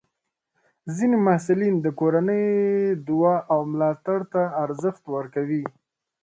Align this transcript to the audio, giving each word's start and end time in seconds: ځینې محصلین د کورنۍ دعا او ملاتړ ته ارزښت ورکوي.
ځینې 0.95 1.17
محصلین 1.25 1.75
د 1.81 1.87
کورنۍ 1.99 2.45
دعا 3.07 3.35
او 3.53 3.59
ملاتړ 3.73 4.19
ته 4.33 4.41
ارزښت 4.63 5.03
ورکوي. 5.15 5.63